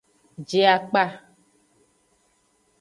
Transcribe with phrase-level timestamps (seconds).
[0.47, 1.03] Je akpa.